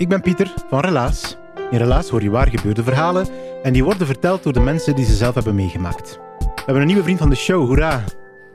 [0.00, 1.36] Ik ben Pieter van Relaas.
[1.70, 3.26] In Relaas hoor je waar gebeurde verhalen
[3.62, 6.18] en die worden verteld door de mensen die ze zelf hebben meegemaakt.
[6.38, 8.04] We hebben een nieuwe vriend van de show, hoera!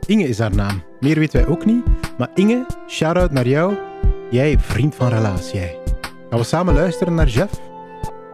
[0.05, 0.83] Inge is haar naam.
[0.99, 1.85] Meer weten wij ook niet,
[2.17, 3.73] maar Inge, shout-out naar jou.
[4.29, 5.79] Jij, vriend van Relaas, jij.
[6.29, 7.59] Gaan we samen luisteren naar Jeff?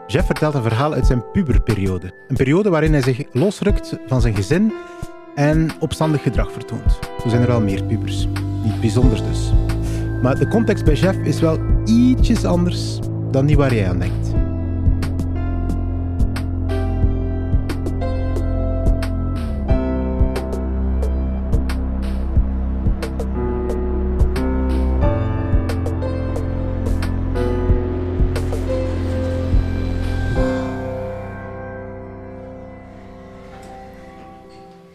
[0.08, 2.12] Jeff vertelt een verhaal uit zijn puberperiode.
[2.28, 4.74] Een periode waarin hij zich losrukt van zijn gezin
[5.36, 7.00] en opstandig gedrag vertoont.
[7.22, 8.28] Zo zijn er wel meer pubers.
[8.64, 9.52] Niet bijzonders dus.
[10.22, 13.00] Maar de context bij Jeff is wel ietsjes anders
[13.32, 14.30] dan die waar jij aan denkt.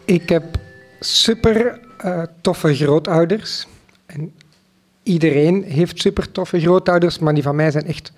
[0.05, 0.43] Ik heb
[0.99, 3.67] super eh, toffe grootouders.
[4.05, 4.33] En
[5.07, 8.11] iedereen heeft super toffe grootouders, maar die van mij zijn echt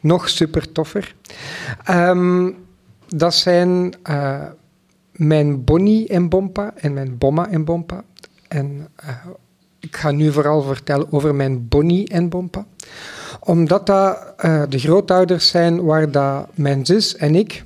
[0.00, 1.14] nog super toffer.
[1.84, 2.50] Ehm,
[3.08, 4.42] dat zijn eh,
[5.12, 8.04] mijn Bonnie en Bompa en mijn Bomma en Bompa.
[8.48, 9.08] En eh,
[9.80, 12.66] ik ga nu vooral vertellen over mijn Bonnie en Bompa.
[13.40, 17.62] Omdat dat eh, de grootouders zijn waar dat mijn zus en ik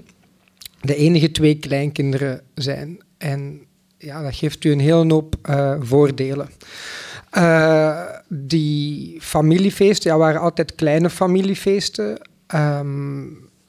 [0.80, 2.98] de enige twee kleinkinderen zijn.
[3.18, 3.60] En
[3.98, 5.36] ja, dat geeft u een hele hoop
[5.80, 6.48] voordelen.
[7.30, 12.18] Eh, die familiefeesten ja, waren altijd kleine familiefeesten.
[12.46, 13.24] Ehm,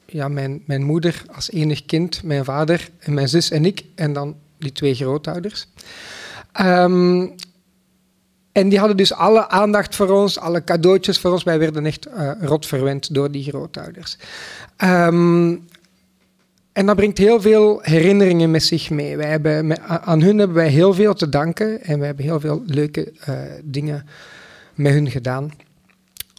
[0.05, 3.83] ja, mijn, mijn moeder als enig kind, mijn vader en mijn zus en ik.
[3.95, 5.67] En dan die twee grootouders.
[6.51, 7.27] Ehm,
[8.51, 11.43] en die hadden dus alle aandacht voor ons, alle cadeautjes voor ons.
[11.43, 14.17] Wij werden echt eh, rot verwend door die grootouders.
[14.77, 15.55] Ehm,
[16.73, 19.17] en dat brengt heel veel herinneringen met zich mee.
[19.17, 22.63] Wij hebben, aan hun hebben wij heel veel te danken en we hebben heel veel
[22.65, 24.05] leuke eh, dingen
[24.77, 25.51] met hun gedaan.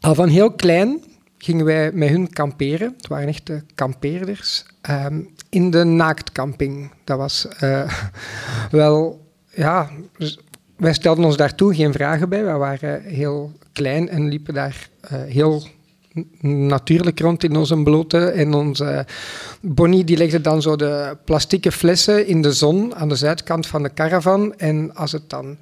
[0.00, 1.00] Al van heel klein
[1.38, 2.94] gingen wij met hun kamperen.
[2.96, 4.64] Het waren echte kampeerders.
[4.80, 6.92] ehm, in de naaktcamping.
[7.04, 7.92] Dat was eh,
[8.70, 9.90] wel, ja,
[10.76, 12.44] wij stelden ons daartoe geen vragen bij.
[12.44, 15.62] Wij waren heel klein en liepen daar eh, heel
[16.40, 18.18] natuurlijk rond in onze blote.
[18.18, 19.06] En onze
[19.60, 23.82] Bonnie die legde dan zo de plastieke flessen in de zon aan de zuidkant van
[23.82, 24.54] de caravan.
[24.56, 25.56] En als het dan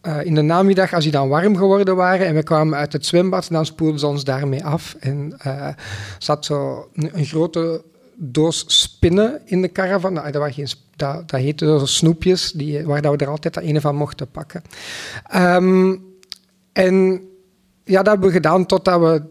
[0.00, 3.06] eh, in de namiddag, als die dan warm geworden waren en we kwamen uit het
[3.06, 4.96] zwembad, dan spoelden ze ons daarmee af.
[5.00, 5.68] En eh
[6.18, 7.84] zat zo een, grote
[8.16, 10.12] doos spinnen in de caravan.
[10.12, 13.54] Nou, dat, was geen, dat, dat heette zo snoepjes, die, waar dat we er altijd
[13.54, 14.62] dat ene van mochten pakken.
[15.26, 15.96] Ehm,
[16.72, 17.20] en
[17.84, 19.22] ja, dat hebben we gedaan totdat we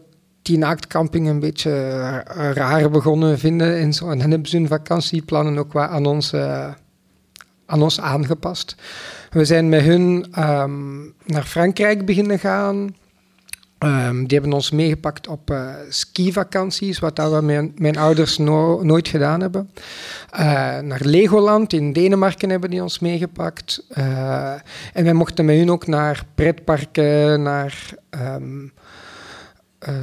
[0.42, 4.10] die naaktcamping een beetje eh, raar begonnen vinden en zo.
[4.10, 6.32] En dan hebben ze hun vakantieplannen ook wat aan ons,
[7.70, 8.74] aan ons aangepast.
[9.30, 12.94] We zijn met hun ehm, naar Frankrijk beginnen gaan.
[13.78, 19.08] Ehm, die hebben ons meegepakt op eh skivakanties, wat dat mijn, mijn ouders no- nooit
[19.08, 19.70] gedaan hebben.
[20.30, 23.84] Eh, naar Legoland in Denemarken hebben die ons meegepakt.
[23.88, 24.52] Eh,
[24.92, 28.66] en wij mochten met hun ook naar pretparken, naar ehm,
[29.78, 29.94] eh,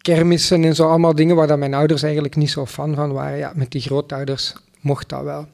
[0.00, 0.88] kermissen en zo.
[0.88, 3.38] Allemaal dingen waar dat mijn ouders eigenlijk niet zo fan van waren.
[3.38, 5.46] Ja, met die grootouders mocht dat wel.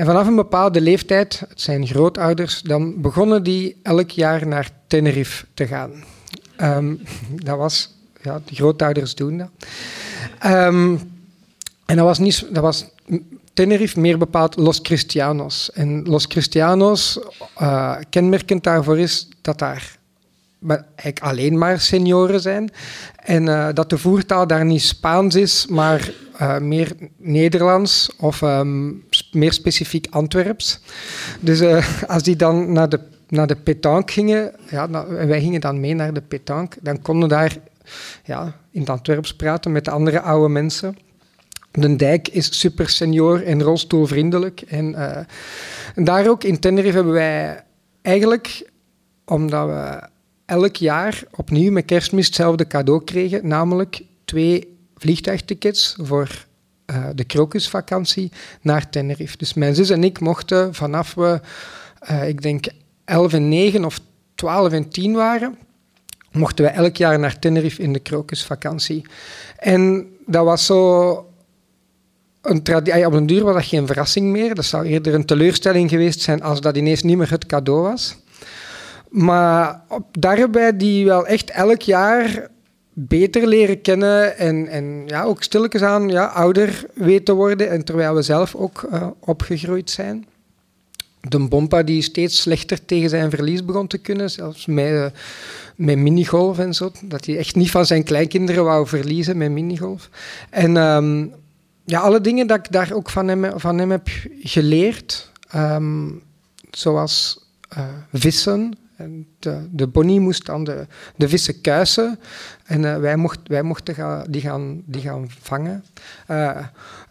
[0.00, 5.44] En vanaf een bepaalde leeftijd, het zijn grootouders, dan begonnen die elk jaar naar Tenerife
[5.54, 5.90] te gaan.
[6.56, 6.94] Ehm,
[7.48, 9.48] dat was, ja, de grootouders doen dat.
[10.38, 10.96] Ehm,
[11.86, 12.86] en dat was, niet, dat was
[13.52, 15.72] Tenerife, meer bepaald Los Cristianos.
[15.72, 17.20] En Los Cristianos,
[17.56, 19.98] eh, kenmerkend daarvoor is dat daar
[20.60, 22.70] maar eigenlijk alleen maar senioren zijn.
[23.16, 28.90] En eh, dat de voertaal daar niet Spaans is, maar eh, meer Nederlands of ehm,
[29.32, 30.80] meer specifiek Antwerps.
[31.40, 35.60] Dus eh, als die dan naar de, naar de pétanque gingen, ja, nou, wij gingen
[35.60, 37.56] dan mee naar de pétanque, dan konden daar
[38.24, 40.96] ja, in het Antwerps praten met de andere oude mensen.
[41.70, 44.60] De dijk is super senior en rolstoelvriendelijk.
[44.60, 45.16] En, uh,
[45.94, 47.64] en daar ook in Tenerife hebben wij
[48.02, 48.70] eigenlijk,
[49.24, 50.08] omdat we
[50.46, 56.46] elk jaar opnieuw met kerstmis hetzelfde cadeau kregen, namelijk twee vliegtuigtickets voor
[56.90, 59.36] uh, de krokusvakantie naar Tenerife.
[59.36, 61.40] Dus mijn zus en ik mochten vanaf we,
[62.10, 62.66] uh, ik denk,
[63.04, 64.00] 11 en 9 of
[64.34, 65.58] 12 en 10 waren,
[66.32, 69.06] mochten wij elk jaar naar Tenerife in de krokusvakantie.
[69.56, 71.30] En dat was zo
[72.42, 73.06] een traditie.
[73.06, 74.54] Op een duur was dat geen verrassing meer.
[74.54, 78.16] Dat zou eerder een teleurstelling geweest zijn als dat ineens niet meer het cadeau was.
[79.08, 79.80] Maar
[80.12, 82.48] daarbij die wel echt elk jaar
[83.08, 87.70] beter leren kennen en, en ja, ook stilletjes aan ja, ouder weten worden.
[87.70, 90.26] En terwijl we zelf ook uh, opgegroeid zijn.
[91.20, 95.06] De Bompa die steeds slechter tegen zijn verlies begon te kunnen, zelfs met, uh,
[95.76, 96.90] met minigolf en zo.
[97.02, 100.08] Dat hij echt niet van zijn kleinkinderen wou verliezen met minigolf.
[100.50, 101.32] En um,
[101.84, 104.08] ja, alle dingen dat ik daar ook van hem, van hem heb
[104.42, 106.22] geleerd, um,
[106.70, 107.44] zoals
[107.78, 108.78] uh, vissen,
[109.38, 110.86] de, de Bonnie moest dan de,
[111.16, 112.18] de vissen kuisen
[112.64, 115.84] en uh, wij, mocht, wij mochten die, gaan, die gaan vangen.
[116.30, 116.58] Uh,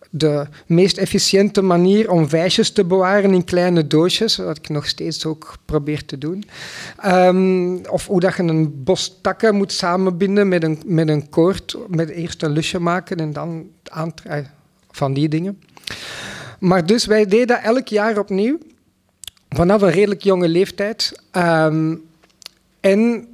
[0.10, 5.26] de meest efficiënte manier om vijsjes te bewaren in kleine doosjes, wat ik nog steeds
[5.26, 6.44] ook probeer te doen.
[7.06, 11.78] Um, of hoe dat je een bos takken moet samenbinden met een, met een koord,
[11.88, 14.52] met eerst een lusje maken en dan aantrekken
[14.92, 15.62] van die dingen.
[16.60, 18.58] Maar dus wij deden dat elk jaar opnieuw
[19.50, 21.22] vanaf een redelijk jonge leeftijd.
[21.32, 22.08] Um,
[22.80, 23.28] en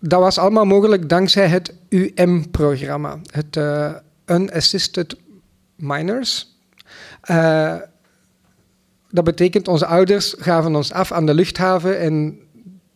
[0.00, 3.94] dat was allemaal mogelijk dankzij het UM-programma, het uh,
[4.26, 5.16] Unassisted
[5.76, 6.58] Minors.
[7.30, 7.76] Uh,
[9.10, 12.38] dat betekent, onze ouders gaven ons af aan de luchthaven en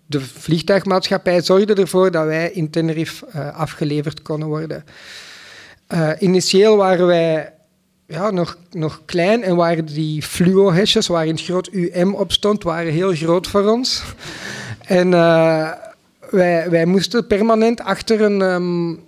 [0.06, 4.84] de vliegtuigmaatschappij zorgde ervoor dat wij in Tenerife uh, afgeleverd konden worden.
[6.18, 7.53] initieel waren wij
[8.14, 12.92] ja, nog, nog klein en waren die fluo-hesjes waarin het groot UM op stond, waren
[12.92, 14.02] heel groot voor ons.
[14.86, 15.70] en uh,
[16.30, 19.00] wij, wij moesten permanent achter een, um,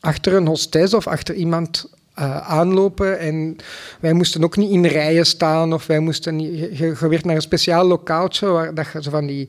[0.00, 3.18] achter een hostess of achter iemand uh, aanlopen.
[3.18, 3.56] En
[4.00, 6.78] wij moesten ook niet in rijen staan of wij moesten niet...
[6.78, 9.48] Je, naar een speciaal lokaaltje waar dat je van die...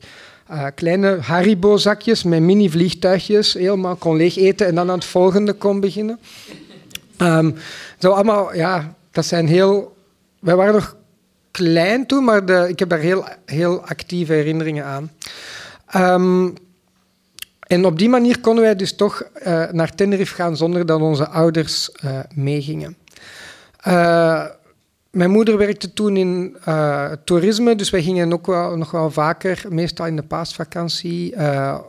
[0.50, 5.80] Uh, kleine Haribo-zakjes met mini-vliegtuigjes helemaal kon leeg eten en dan aan het volgende kon
[5.80, 6.18] beginnen.
[7.18, 7.54] Um,
[7.98, 9.96] zo allemaal, ja, dat zijn heel...
[10.40, 10.96] Wij waren nog
[11.50, 15.10] klein toen, maar de, ik heb daar heel, heel actieve herinneringen aan.
[15.96, 16.54] Um,
[17.60, 21.28] en op die manier konden wij dus toch uh, naar Tenerife gaan zonder dat onze
[21.28, 22.96] ouders uh, meegingen.
[23.88, 24.44] Uh,
[25.10, 26.56] mijn moeder werkte toen in
[27.24, 31.36] toerisme, dus wij gingen ook wel, nog wel vaker, meestal in de paasvakantie,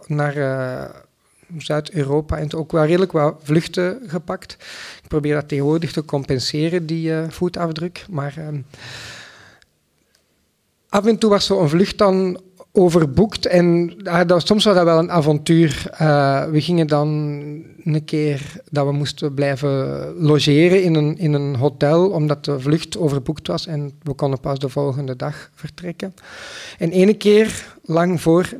[0.05, 0.35] naar
[1.57, 4.57] Zuid-Europa en ook wel redelijk wat vluchten gepakt.
[5.03, 8.05] Ik probeer dat tegenwoordig te compenseren, die uh, voetafdruk.
[8.09, 8.59] Maar uh,
[10.89, 12.41] af en toe was zo'n vlucht dan
[12.75, 15.87] overboekt en uh, dat, soms was dat wel een avontuur.
[16.01, 17.07] Uh, we gingen dan
[17.83, 22.97] een keer dat we moesten blijven logeren in een, in een hotel, omdat de vlucht
[22.97, 26.13] overboekt was en we konden pas de volgende dag vertrekken.
[26.77, 28.57] En ene keer, lang voor 9-11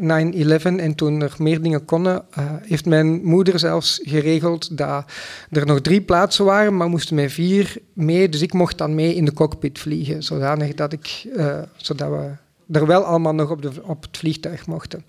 [0.62, 5.06] en toen er meer dingen konden, uh, heeft mijn moeder zelfs geregeld dat
[5.50, 8.30] er nog drie plaatsen waren, maar moesten mij vier mee.
[8.30, 12.44] Dus ik mocht dan mee in de cockpit vliegen, zodanig dat, ik, uh, zodat we
[12.72, 15.06] er wel allemaal nog op, de, op het vliegtuig mochten.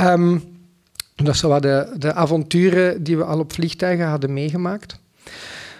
[0.00, 0.42] Um,
[1.14, 4.98] dat zijn de, de avonturen die we al op vliegtuigen hadden meegemaakt.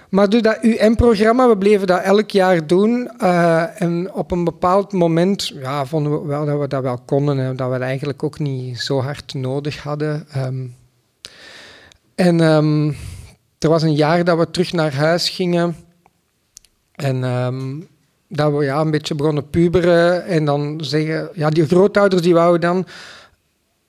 [0.08, 3.10] Maar door dat UM-programma, we bleven dat elk jaar doen.
[3.22, 7.38] Uh, en op een bepaald moment ja, vonden we wel dat we dat wel konden
[7.38, 10.26] en dat we eigenlijk ook niet zo hard nodig hadden.
[10.36, 10.74] Um,
[12.14, 12.96] en um,
[13.58, 15.76] er was een jaar dat we terug naar huis gingen.
[16.94, 17.24] En
[18.28, 20.25] dat we ja, een beetje begonnen puberen.
[20.25, 22.87] En dan zeggen, ja, die grootouders die wouden dan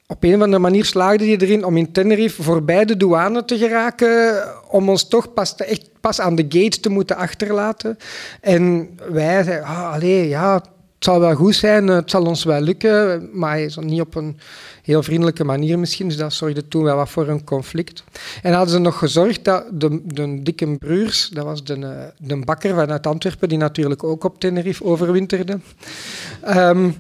[0.08, 3.58] op een of andere manier slaagde die erin om in Tenerife voorbij de douane te
[3.58, 7.98] geraken, om ons toch pas, echt pas aan de gate te moeten achterlaten.
[8.42, 10.64] En wij zeiden, ah, ja, het
[11.00, 14.40] zal wel goed zijn, het zal ons wel lukken, maar niet op een
[14.86, 18.04] heel vriendelijke manier misschien, dus dat zorgde toen wel wat voor een conflict.
[18.42, 22.76] En hadden ze nog gezorgd dat de, de dikke broers, dat was de, de bakker
[22.76, 25.60] vanuit Antwerpen, die natuurlijk ook op Tenerife overwinterde,
[26.48, 26.96] um,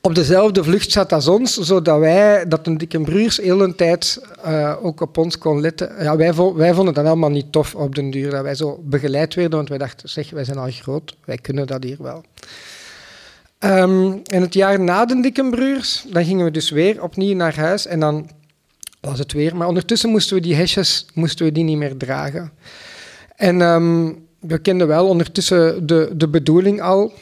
[0.00, 4.20] op dezelfde vlucht zat als ons, zodat wij, dat een dikke broers, heel een tijd
[4.46, 6.02] uh, ook op ons kon letten.
[6.02, 9.34] Ja, wij, wij, vonden dat allemaal niet tof op den duur, dat wij zo begeleid
[9.34, 12.22] werden, want wij dachten, zeg, wij zijn al groot, wij kunnen dat hier wel.
[13.58, 17.86] En het jaar na de dikke broers, dan gingen we dus weer opnieuw naar huis
[17.86, 18.30] en dan
[19.00, 19.56] was het weer.
[19.56, 22.52] Maar ondertussen moesten we die hesjes moesten we die niet meer dragen.
[23.36, 27.12] En ehm, we kenden wel ondertussen de, de bedoeling al.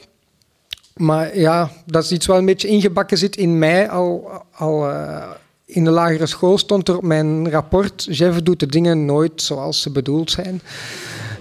[0.97, 3.89] Maar ja, dat is iets wat een beetje ingebakken zit in mij.
[3.89, 5.31] Al, al eh,
[5.65, 8.07] in de lagere school stond er op mijn rapport...
[8.11, 10.61] Jeff doet de dingen nooit zoals ze bedoeld zijn.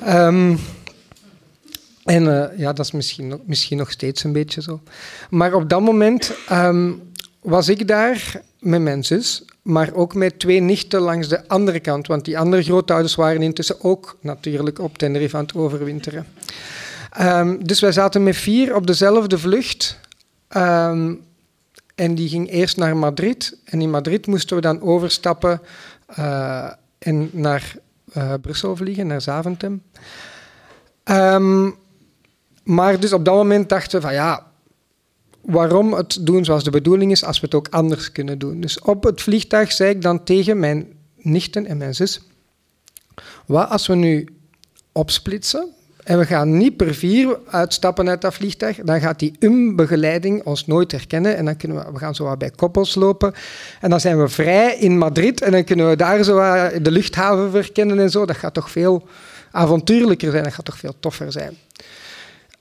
[0.01, 0.55] Ehm,
[2.05, 4.81] en eh, ja, dat is misschien, misschien nog steeds een beetje zo.
[5.29, 6.91] Maar op dat moment ehm,
[7.41, 12.07] was ik daar met mijn zus, maar ook met twee nichten langs de andere kant.
[12.07, 16.25] Want die andere grootouders waren intussen ook natuurlijk op Tenerife aan het overwinteren.
[17.11, 19.99] Ehm, dus wij zaten met vier op dezelfde vlucht.
[20.47, 21.13] Ehm,
[21.95, 23.57] en die ging eerst naar Madrid.
[23.65, 25.61] En in Madrid moesten we dan overstappen
[26.19, 26.69] uh,
[26.99, 27.75] en naar
[28.17, 29.81] uh, Brussel vliegen, naar Zaventem.
[32.65, 34.45] Maar dus op dat moment dachten we van ja,
[35.41, 38.61] waarom het doen zoals de bedoeling is als we het ook anders kunnen doen.
[38.61, 42.21] Dus op het vliegtuig zei ik dan tegen mijn nichten en mijn zus,
[43.45, 44.27] wat als we nu
[44.91, 45.67] opsplitsen
[46.03, 50.65] en we gaan niet per vier uitstappen uit dat vliegtuig, dan gaat die um-begeleiding ons
[50.65, 53.33] nooit herkennen en dan kunnen we, we gaan zo wat bij koppels lopen
[53.81, 56.35] en dan zijn we vrij in Madrid en dan kunnen we daar zo
[56.81, 58.25] de luchthaven verkennen en zo.
[58.25, 59.07] Dat gaat toch veel
[59.51, 61.57] avontuurlijker zijn, dat gaat toch veel toffer zijn.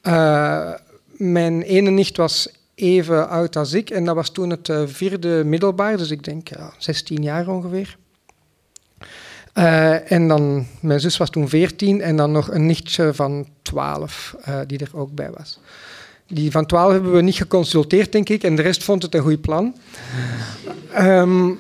[0.06, 0.73] Uh,
[1.16, 5.42] mijn ene nicht was even oud als ik en dat was toen het uh, vierde
[5.44, 7.96] middelbaar, dus ik denk ja, 16 jaar ongeveer.
[9.54, 14.37] Uh, en dan, mijn zus was toen 14 en dan nog een nichtje van 12
[14.66, 15.61] die er ook bij was.
[16.26, 19.23] Die van 12 hebben we niet geconsulteerd, denk ik, en de rest vond het een
[19.23, 19.76] goed plan.
[20.99, 21.58] Um,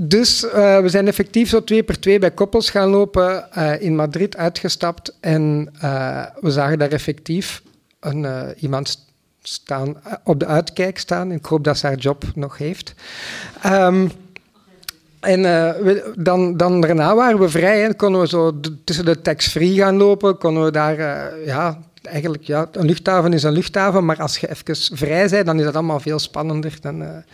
[0.00, 3.96] dus uh, we zijn effectief zo twee per twee bij koppels gaan lopen, uh, in
[3.96, 7.62] Madrid uitgestapt en uh, we zagen daar effectief
[8.00, 8.26] een,
[8.58, 9.06] iemand
[9.42, 11.32] staan, op de uitkijk staan.
[11.32, 12.94] Ik hoop dat ze haar job nog heeft.
[13.66, 14.10] Um,
[15.20, 15.42] en
[16.16, 17.80] dan, dan daarna waren we vrij.
[17.80, 17.94] Hè.
[17.94, 20.38] Konden we zo tussen de tax-free gaan lopen.
[20.38, 20.96] Konden we daar,
[21.44, 24.04] ja, eigenlijk, ja, een luchthaven is een luchthaven.
[24.04, 26.76] Maar als je even vrij bent, dan is dat allemaal veel spannender.
[26.80, 27.24] Dan,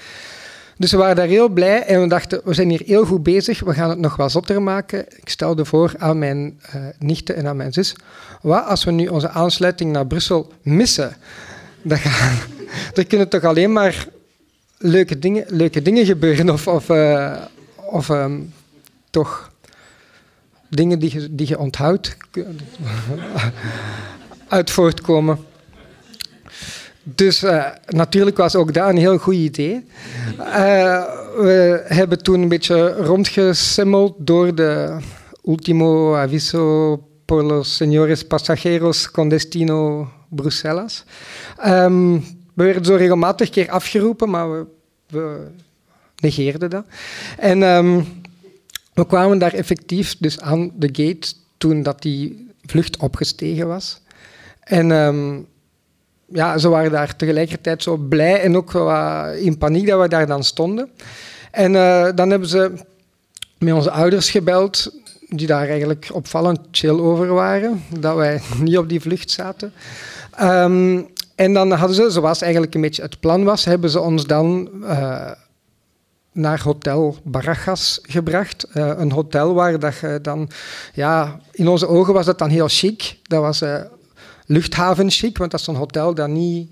[0.76, 3.60] dus we waren daar heel blij en we dachten, we zijn hier heel goed bezig,
[3.60, 5.06] we gaan het nog wel zotter maken.
[5.20, 7.96] Ik stelde voor aan mijn uh, nichten en aan mijn zus,
[8.42, 11.16] wat als we nu onze aansluiting naar Brussel missen?
[11.82, 12.38] Dan gaan,
[13.08, 14.06] kunnen toch alleen maar
[14.78, 17.36] leuke dingen, leuke dingen gebeuren of, of, uh,
[17.76, 18.52] of um,
[19.10, 19.52] toch
[20.68, 22.16] dingen die je, die je onthoudt
[24.48, 25.38] uit voortkomen.
[27.04, 29.87] Dus uh, natuurlijk was ook dat een heel goed idee.
[30.38, 31.04] Uh,
[31.37, 34.99] we hebben toen een beetje rondgesimmeld door de
[35.44, 41.04] Ultimo Aviso por los señores pasajeros con destino Bruselas.
[41.66, 44.66] Um, we werden zo regelmatig keer afgeroepen, maar we,
[45.08, 45.50] we
[46.16, 46.84] negeerden dat.
[47.38, 48.06] En um,
[48.94, 54.00] we kwamen daar effectief dus aan de gate toen dat die vlucht opgestegen was.
[54.61, 55.46] En um,
[56.34, 58.74] ja, ze waren daar tegelijkertijd zo blij en ook
[59.40, 60.90] in paniek dat we daar dan stonden.
[61.50, 62.72] En uh, dan hebben ze
[63.58, 64.92] met onze ouders gebeld,
[65.28, 69.72] die daar eigenlijk opvallend chill over waren, dat wij niet op die vlucht zaten.
[70.42, 74.26] Um, en dan hadden ze, zoals eigenlijk een beetje het plan was, hebben ze ons
[74.26, 75.30] dan uh,
[76.32, 78.66] naar Hotel Barajas gebracht.
[78.74, 80.50] Uh, een hotel waar dat je dan,
[80.94, 83.18] ja, in onze ogen was dat dan heel chic.
[83.22, 83.62] Dat was
[84.46, 86.70] luchthaven chic, want dat is een hotel dat niet,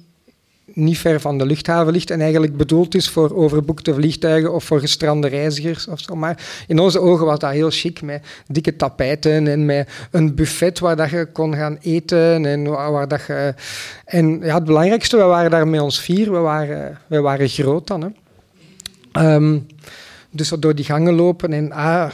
[0.64, 4.81] niet ver van de luchthaven ligt en eigenlijk bedoeld is voor overboekte vliegtuigen of voor
[4.81, 6.14] gestrande reizigers of zo.
[6.14, 10.79] Maar in onze ogen was dat heel chic, met dikke tapijten en met een buffet
[10.79, 12.47] waar dat je kon gaan eten.
[12.47, 13.55] En, waar dat je...
[14.05, 17.87] en ja, het belangrijkste, we waren daar met ons vier, we waren, we waren groot
[17.87, 18.02] dan.
[18.02, 19.35] Hè.
[19.35, 19.67] Um,
[20.31, 21.73] dus door die gangen lopen en...
[21.73, 22.11] Ah,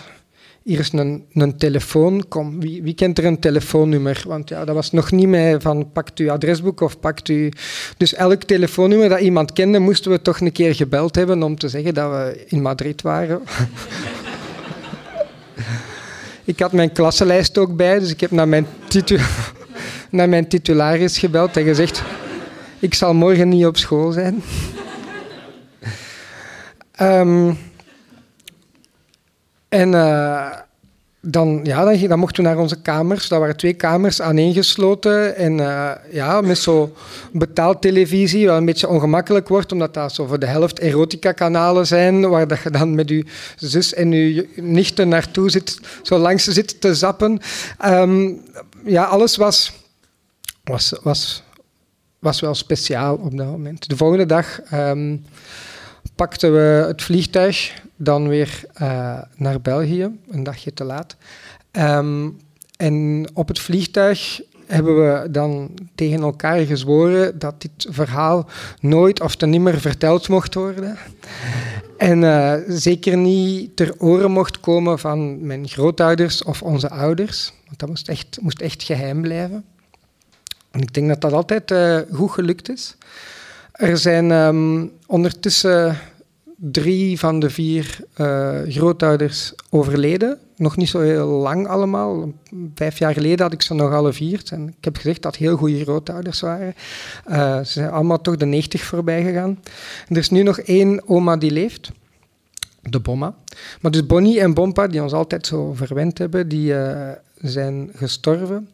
[0.69, 4.23] hier is een, een telefoon, kom, wie, kent er een telefoonnummer?
[4.27, 7.53] Want ja, dat was nog niet meer van pakt uw adresboek of pakt u...
[7.97, 11.69] Dus elk telefoonnummer dat iemand kende, moesten we toch een keer gebeld hebben om te
[11.69, 13.41] zeggen dat we in Madrid waren.
[16.45, 18.31] ik had mijn klassenlijst ook bij, dus ik heb
[20.11, 22.03] naar mijn, titularis gebeld en gezegd...
[22.79, 24.43] Ik zal morgen niet op school zijn.
[27.01, 27.59] um,
[29.69, 30.58] En uh,
[31.21, 33.29] dan, ja, dan, dan, mochten we naar onze kamers.
[33.29, 35.37] Dat waren twee kamers aaneengesloten.
[35.37, 36.93] En uh, ja, met zo'n
[37.33, 42.49] betaaltelevisie, wat een beetje ongemakkelijk wordt, omdat dat zo voor de helft erotica-kanalen zijn, waar
[42.49, 43.25] dat je dan met je
[43.57, 47.41] zus en je nichten naartoe zit, zo langs zit te zappen.
[47.85, 48.43] Um,
[48.85, 49.73] ja, alles was,
[50.65, 51.43] was, was,
[52.19, 53.89] was wel speciaal op dat moment.
[53.89, 54.61] De volgende dag...
[54.73, 55.25] Um,
[56.19, 61.17] pakten we het vliegtuig dan weer uh, naar België, een dagje te laat.
[61.73, 62.37] Um,
[62.77, 68.49] en op het vliegtuig hebben we dan tegen elkaar gezworen dat dit verhaal
[68.81, 70.97] nooit of ten nimmer verteld mocht worden.
[71.99, 77.53] En uh, zeker niet ter oren mocht komen van mijn grootouders of onze ouders.
[77.67, 79.65] Want dat moest echt, moest echt geheim blijven.
[80.71, 82.97] En ik denk dat dat altijd uh, goed gelukt is.
[83.73, 85.97] Er zijn um, ondertussen
[86.61, 90.39] drie van de vier uh, grootouders overleden.
[90.57, 92.33] Nog niet zo heel lang allemaal.
[92.75, 94.43] Vijf jaar geleden had ik ze nog alle vier.
[94.51, 96.75] En ik heb gezegd dat heel goede grootouders waren.
[97.29, 99.59] Uh, ze zijn allemaal toch de 90 voorbij gegaan.
[100.09, 101.91] er is nu nog één oma die leeft.
[102.83, 103.35] De Bomma.
[103.81, 108.69] Maar dus Bonnie en Bompa, die ons altijd zo verwend hebben, die uh, zijn gestorven.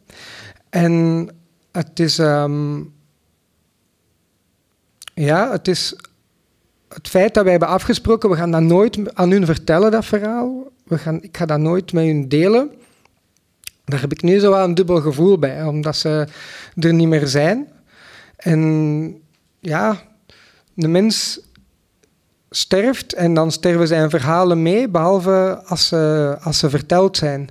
[0.69, 1.27] En
[1.71, 2.17] het is...
[2.17, 2.93] Um,
[5.13, 5.95] ja, het is
[6.95, 10.63] het feit dat wij hebben afgesproken, we gaan dat nooit aan hun vertellen, dat verhaal.
[10.83, 12.71] We gaan, ik ga dat nooit met hun delen.
[13.85, 16.27] Daar heb ik nu zo wel een dubbel gevoel bij, omdat ze
[16.75, 17.67] er niet meer zijn.
[18.37, 19.21] En
[19.59, 20.01] ja,
[20.73, 21.39] de mens
[22.49, 27.49] sterft en dan sterven zijn verhalen mee, behalve als ze, als ze verteld zijn.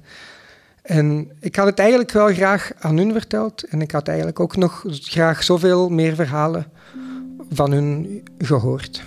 [0.82, 4.56] En ik had het eigenlijk wel graag aan hun verteld en ik had eigenlijk ook
[4.56, 6.66] nog graag zoveel meer verhalen
[7.50, 9.02] van hun gehoord.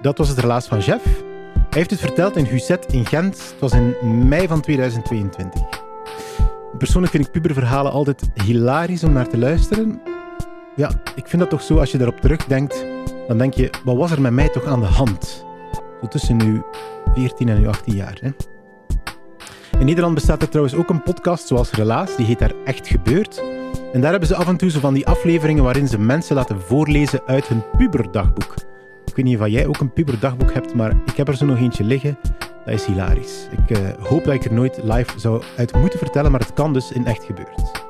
[0.00, 1.04] Dat was het relaas van Jeff.
[1.54, 3.38] Hij heeft het verteld in Huzet in Gent.
[3.38, 3.94] Het was in
[4.28, 5.62] mei van 2022.
[6.78, 10.00] Persoonlijk vind ik puberverhalen altijd hilarisch om naar te luisteren.
[10.76, 12.84] Ja, ik vind dat toch zo, als je daarop terugdenkt,
[13.28, 15.46] dan denk je, wat was er met mij toch aan de hand?
[16.00, 16.62] Zo tussen nu
[17.14, 18.18] 14 en nu 18 jaar.
[18.20, 18.30] Hè?
[19.78, 23.42] In Nederland bestaat er trouwens ook een podcast zoals Relaas, die heet daar Echt Gebeurd.
[23.92, 26.60] En daar hebben ze af en toe zo van die afleveringen waarin ze mensen laten
[26.60, 28.54] voorlezen uit hun puberdagboek.
[29.10, 31.58] Ik weet niet of jij ook een puberdagboek hebt, maar ik heb er zo nog
[31.58, 32.18] eentje liggen.
[32.64, 33.48] Dat is hilarisch.
[33.50, 36.72] Ik uh, hoop dat ik er nooit live zou uit moeten vertellen, maar het kan
[36.72, 37.84] dus in echt gebeurd.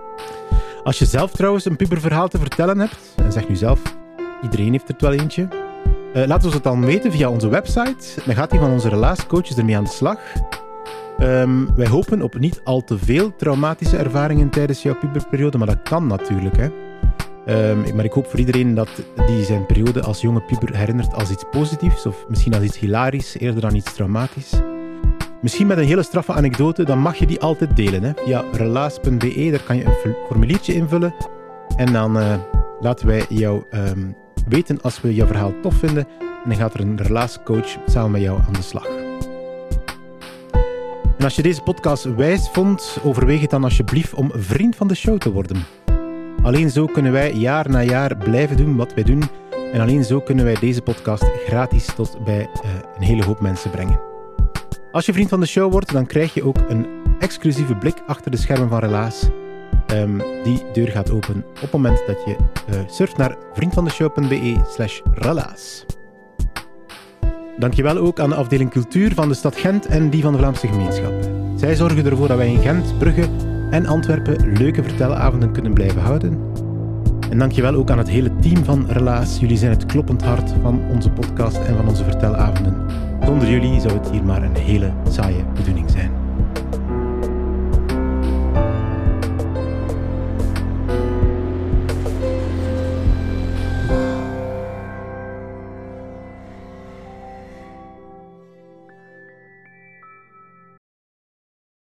[0.85, 3.81] Als je zelf trouwens een puberverhaal te vertellen hebt, en zeg nu zelf,
[4.43, 5.49] iedereen heeft er wel eentje.
[6.15, 8.23] Uh, laat ons het dan weten via onze website.
[8.25, 10.19] Dan gaat die van onze relatiecoaches ermee aan de slag.
[11.21, 15.83] Um, wij hopen op niet al te veel traumatische ervaringen tijdens jouw puberperiode, maar dat
[15.83, 16.57] kan natuurlijk.
[16.57, 16.69] Hè.
[17.47, 18.89] Um, maar ik hoop voor iedereen dat
[19.27, 23.39] die zijn periode als jonge puber herinnert als iets positiefs of misschien als iets hilarisch
[23.39, 24.53] eerder dan iets traumatisch.
[25.43, 28.03] Misschien met een hele straffe anekdote, dan mag je die altijd delen.
[28.03, 28.13] Hè?
[28.25, 31.15] Via relaas.be, daar kan je een formuliertje invullen.
[31.77, 32.35] En dan uh,
[32.81, 34.17] laten wij jou um,
[34.49, 36.07] weten als we jouw verhaal tof vinden.
[36.21, 38.87] En dan gaat er een relaascoach samen met jou aan de slag.
[41.19, 44.95] En als je deze podcast wijs vond, overweeg het dan alsjeblieft om vriend van de
[44.95, 45.65] show te worden.
[46.43, 49.23] Alleen zo kunnen wij jaar na jaar blijven doen wat wij doen.
[49.73, 53.71] En alleen zo kunnen wij deze podcast gratis tot bij uh, een hele hoop mensen
[53.71, 54.01] brengen.
[54.93, 56.87] Als je vriend van de show wordt, dan krijg je ook een
[57.19, 59.29] exclusieve blik achter de schermen van Relaas.
[59.93, 62.37] Um, die deur gaat open op het moment dat je
[62.71, 65.87] uh, surft naar vriendvandeshow.be slash relaas.
[67.59, 70.67] Dankjewel ook aan de afdeling cultuur van de stad Gent en die van de Vlaamse
[70.67, 71.13] gemeenschap.
[71.55, 73.29] Zij zorgen ervoor dat wij in Gent, Brugge
[73.71, 76.39] en Antwerpen leuke vertelavonden kunnen blijven houden.
[77.31, 79.39] En dankjewel ook aan het hele team van Relaas.
[79.39, 82.75] Jullie zijn het kloppend hart van onze podcast en van onze vertelavonden.
[83.25, 85.91] Zonder jullie zou het hier maar een hele saaie bedoeling